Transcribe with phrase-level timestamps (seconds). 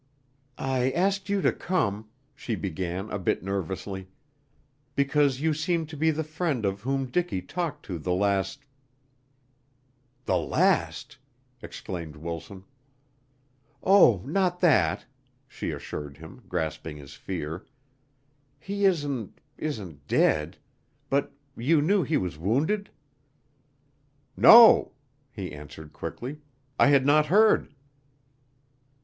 [0.57, 4.07] "I asked you to come," she began a bit nervously,
[4.95, 8.65] "because you seemed to be the friend of whom Dicky talked to the last"
[10.25, 11.19] "The last!"
[11.61, 12.63] exclaimed Wilson.
[13.83, 15.05] "Oh, not that,"
[15.47, 17.67] she assured him, grasping his fear.
[18.57, 20.57] "He isn't isn't dead.
[21.11, 22.89] But you knew he was wounded?"
[24.35, 24.93] "No,"
[25.31, 26.39] he answered quickly,
[26.79, 27.75] "I had not heard."